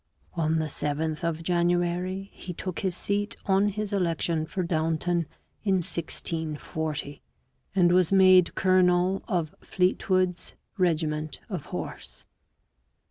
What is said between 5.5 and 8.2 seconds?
in 1640, and was